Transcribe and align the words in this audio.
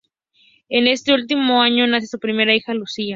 En 0.67 0.87
este 0.87 1.13
último 1.13 1.61
año 1.61 1.85
nace 1.85 2.07
su 2.07 2.17
primera 2.17 2.55
hija, 2.55 2.73
Lucia. 2.73 3.05